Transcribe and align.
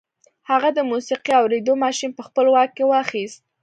هغه 0.49 0.69
د 0.77 0.79
موسیقي 0.91 1.33
اورېدو 1.41 1.73
ماشين 1.83 2.11
په 2.17 2.21
خپل 2.27 2.45
واک 2.53 2.69
کې 2.77 2.83
واخیست 2.91 3.39